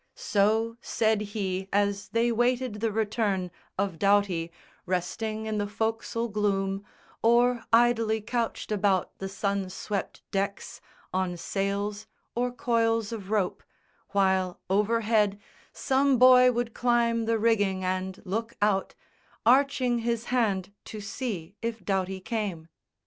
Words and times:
So 0.15 0.77
said 0.81 1.21
he, 1.21 1.69
as 1.71 2.09
they 2.09 2.31
waited 2.31 2.79
the 2.79 2.91
return 2.91 3.51
Of 3.77 3.99
Doughty, 3.99 4.51
resting 4.87 5.45
in 5.45 5.59
the 5.59 5.67
foc'sle 5.67 6.27
gloom, 6.31 6.83
Or 7.21 7.63
idly 7.71 8.19
couched 8.19 8.71
about 8.71 9.15
the 9.19 9.29
sun 9.29 9.69
swept 9.69 10.23
decks 10.31 10.81
On 11.13 11.37
sails 11.37 12.07
or 12.33 12.51
coils 12.51 13.11
of 13.11 13.29
rope, 13.29 13.61
while 14.09 14.59
overhead 14.71 15.37
Some 15.71 16.17
boy 16.17 16.51
would 16.51 16.73
climb 16.73 17.25
the 17.25 17.37
rigging 17.37 17.83
and 17.85 18.19
look 18.25 18.55
out, 18.59 18.95
Arching 19.45 19.99
his 19.99 20.25
hand 20.33 20.73
to 20.85 20.99
see 20.99 21.53
if 21.61 21.85
Doughty 21.85 22.19
came. 22.19 22.69